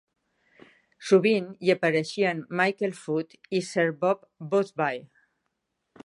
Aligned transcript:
Sovint 1.09 1.49
hi 1.67 1.71
apareixien 1.73 2.41
Michael 2.61 2.95
Foot 3.01 3.35
i 3.57 3.61
Sir 3.67 3.85
Bob 4.05 4.25
Boothby. 4.55 5.01